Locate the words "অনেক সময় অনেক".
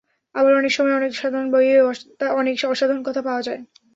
0.55-1.11